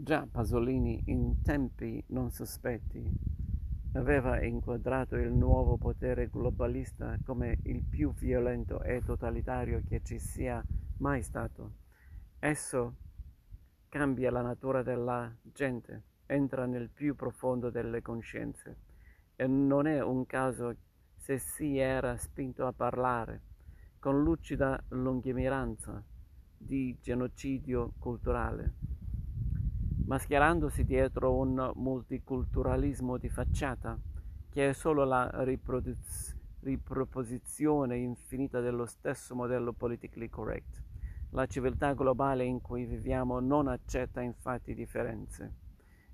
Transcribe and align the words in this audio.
Già 0.00 0.28
Pasolini, 0.30 1.02
in 1.06 1.42
tempi 1.42 2.00
non 2.10 2.30
sospetti, 2.30 3.04
aveva 3.94 4.40
inquadrato 4.44 5.16
il 5.16 5.32
nuovo 5.32 5.76
potere 5.76 6.28
globalista 6.28 7.18
come 7.24 7.58
il 7.64 7.82
più 7.82 8.14
violento 8.14 8.80
e 8.80 9.02
totalitario 9.04 9.82
che 9.84 10.00
ci 10.04 10.20
sia 10.20 10.64
mai 10.98 11.20
stato. 11.24 11.72
Esso 12.38 12.94
cambia 13.88 14.30
la 14.30 14.40
natura 14.40 14.84
della 14.84 15.34
gente, 15.42 16.04
entra 16.26 16.64
nel 16.64 16.90
più 16.90 17.16
profondo 17.16 17.68
delle 17.68 18.00
coscienze 18.00 18.76
e 19.34 19.48
non 19.48 19.88
è 19.88 20.00
un 20.00 20.24
caso 20.26 20.76
se 21.16 21.38
si 21.38 21.76
era 21.76 22.16
spinto 22.16 22.68
a 22.68 22.72
parlare 22.72 23.42
con 23.98 24.22
lucida 24.22 24.80
lungimiranza 24.90 26.00
di 26.56 26.96
genocidio 27.00 27.94
culturale, 27.98 28.74
mascherandosi 30.08 30.84
dietro 30.84 31.34
un 31.34 31.70
multiculturalismo 31.74 33.18
di 33.18 33.28
facciata 33.28 33.98
che 34.48 34.70
è 34.70 34.72
solo 34.72 35.04
la 35.04 35.30
riproduz- 35.44 36.34
riproposizione 36.60 37.98
infinita 37.98 38.60
dello 38.60 38.86
stesso 38.86 39.34
modello 39.34 39.74
politically 39.74 40.30
correct. 40.30 40.82
La 41.32 41.44
civiltà 41.44 41.92
globale 41.92 42.44
in 42.44 42.62
cui 42.62 42.86
viviamo 42.86 43.38
non 43.38 43.68
accetta 43.68 44.22
infatti 44.22 44.74
differenze. 44.74 45.52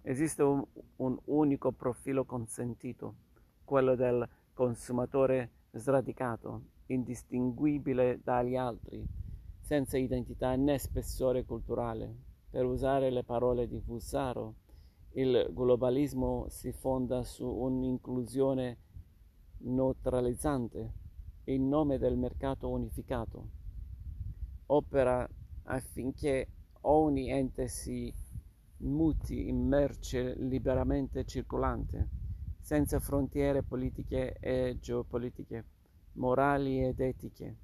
Esiste 0.02 0.42
un, 0.42 0.62
un 0.96 1.16
unico 1.26 1.70
profilo 1.70 2.24
consentito, 2.24 3.14
quello 3.62 3.94
del 3.94 4.28
consumatore 4.52 5.50
sradicato, 5.70 6.62
indistinguibile 6.86 8.18
dagli 8.24 8.56
altri, 8.56 9.06
senza 9.60 9.96
identità 9.96 10.56
né 10.56 10.78
spessore 10.78 11.44
culturale. 11.44 12.33
Per 12.54 12.64
usare 12.64 13.10
le 13.10 13.24
parole 13.24 13.66
di 13.66 13.80
Fusaro, 13.80 14.54
il 15.14 15.48
globalismo 15.50 16.46
si 16.50 16.70
fonda 16.70 17.24
su 17.24 17.44
un'inclusione 17.44 18.78
neutralizzante 19.56 20.92
in 21.46 21.66
nome 21.66 21.98
del 21.98 22.16
mercato 22.16 22.68
unificato 22.68 23.48
opera 24.66 25.28
affinché 25.64 26.46
ogni 26.82 27.28
ente 27.28 27.66
si 27.66 28.14
muti 28.82 29.48
in 29.48 29.66
merce 29.66 30.36
liberamente 30.36 31.24
circolante, 31.24 32.08
senza 32.60 33.00
frontiere 33.00 33.64
politiche 33.64 34.36
e 34.38 34.78
geopolitiche, 34.80 35.64
morali 36.12 36.84
ed 36.84 37.00
etiche, 37.00 37.56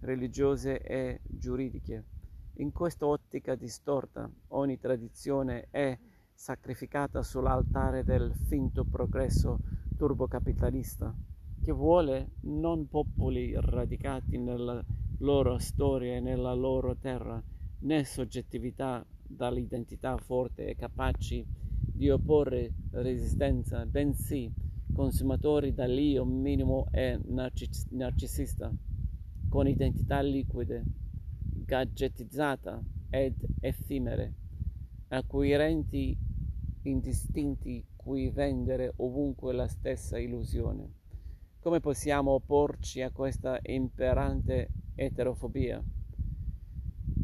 religiose 0.00 0.80
e 0.80 1.20
giuridiche. 1.22 2.13
In 2.58 2.70
questa 2.70 3.04
ottica 3.04 3.56
distorta, 3.56 4.30
ogni 4.48 4.78
tradizione 4.78 5.66
è 5.72 5.98
sacrificata 6.32 7.20
sull'altare 7.20 8.04
del 8.04 8.32
finto 8.46 8.84
progresso 8.84 9.58
turbocapitalista, 9.96 11.12
che 11.60 11.72
vuole 11.72 12.34
non 12.42 12.86
popoli 12.86 13.54
radicati 13.56 14.38
nella 14.38 14.80
loro 15.18 15.58
storia 15.58 16.14
e 16.14 16.20
nella 16.20 16.54
loro 16.54 16.94
terra, 16.94 17.42
né 17.80 18.04
soggettività 18.04 19.04
dall'identità 19.20 20.16
forte 20.16 20.66
e 20.66 20.76
capaci 20.76 21.44
di 21.92 22.08
opporre 22.08 22.72
resistenza, 22.92 23.84
bensì 23.84 24.48
consumatori 24.92 25.74
dall'io 25.74 26.24
minimo 26.24 26.86
e 26.92 27.18
narcis- 27.20 27.88
narcisista, 27.90 28.72
con 29.48 29.66
identità 29.66 30.20
liquide, 30.20 30.84
gadgetizzata 31.64 32.82
ed 33.10 33.34
effimere, 33.60 34.34
acquirenti 35.08 36.16
indistinti 36.82 37.84
cui 37.96 38.30
vendere 38.30 38.92
ovunque 38.96 39.52
la 39.52 39.66
stessa 39.66 40.18
illusione. 40.18 40.92
Come 41.60 41.80
possiamo 41.80 42.32
opporci 42.32 43.00
a 43.00 43.10
questa 43.10 43.58
imperante 43.62 44.68
eterofobia, 44.94 45.82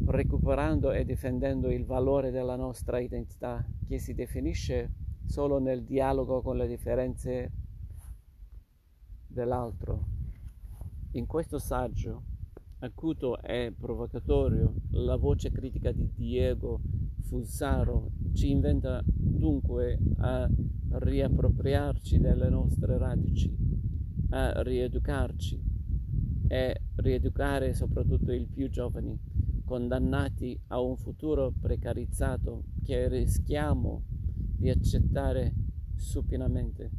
recuperando 0.05 0.91
e 0.91 1.05
difendendo 1.05 1.69
il 1.69 1.85
valore 1.85 2.31
della 2.31 2.55
nostra 2.55 2.99
identità 2.99 3.63
che 3.87 3.99
si 3.99 4.13
definisce 4.15 4.93
solo 5.27 5.59
nel 5.59 5.83
dialogo 5.83 6.41
con 6.41 6.57
le 6.57 6.67
differenze 6.67 7.51
dell'altro. 9.27 10.05
In 11.11 11.27
questo 11.27 11.59
saggio, 11.59 12.23
acuto 12.81 13.41
e 13.41 13.73
provocatorio, 13.77 14.73
la 14.91 15.15
voce 15.15 15.51
critica 15.51 15.91
di 15.91 16.09
Diego 16.13 16.81
Fusaro 17.21 18.11
ci 18.33 18.49
inventa 18.49 19.01
dunque 19.05 19.99
a 20.17 20.49
riappropriarci 20.89 22.19
delle 22.19 22.49
nostre 22.49 22.97
radici 22.97 23.55
a 24.29 24.61
rieducarci. 24.61 25.69
E 26.47 26.81
rieducare 26.95 27.73
soprattutto 27.73 28.31
i 28.33 28.45
più 28.45 28.69
giovani, 28.69 29.17
condannati 29.63 30.59
a 30.67 30.81
un 30.81 30.97
futuro 30.97 31.53
precarizzato 31.57 32.65
che 32.83 33.07
rischiamo 33.07 34.03
di 34.57 34.69
accettare 34.69 35.53
supinamente 35.95 36.91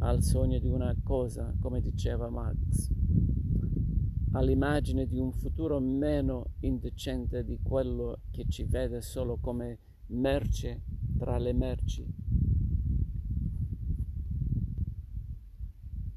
al 0.00 0.22
sogno 0.22 0.58
di 0.58 0.68
una 0.68 0.94
cosa, 1.02 1.54
come 1.60 1.80
diceva 1.80 2.28
Marx, 2.28 2.90
all'immagine 4.32 5.06
di 5.06 5.18
un 5.18 5.32
futuro 5.32 5.80
meno 5.80 6.52
indecente 6.60 7.44
di 7.44 7.58
quello 7.62 8.20
che 8.30 8.46
ci 8.48 8.64
vede 8.64 9.00
solo 9.00 9.38
come 9.40 9.78
merce 10.06 10.82
tra 11.18 11.38
le 11.38 11.52
merci 11.52 12.19